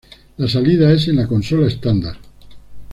[0.37, 2.17] La salida es en la consola estándar.